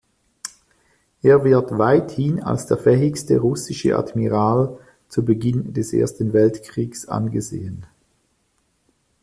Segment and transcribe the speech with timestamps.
[1.21, 7.85] Er wird weithin als der fähigste russische Admiral zu Beginn des Ersten Weltkriegs angesehen.